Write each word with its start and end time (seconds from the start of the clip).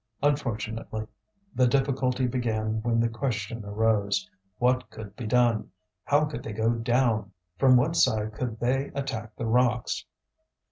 Unfortunately, 0.23 1.05
the 1.53 1.67
difficulty 1.67 2.25
began 2.25 2.81
when 2.81 2.99
the 2.99 3.07
question 3.07 3.63
arose, 3.63 4.27
What 4.57 4.89
could 4.89 5.15
be 5.15 5.27
done? 5.27 5.69
how 6.05 6.25
could 6.25 6.41
they 6.41 6.53
go 6.53 6.71
down? 6.71 7.33
from 7.59 7.77
what 7.77 7.95
side 7.95 8.33
could 8.33 8.59
they 8.59 8.87
attack 8.95 9.35
the 9.35 9.45
rocks? 9.45 10.05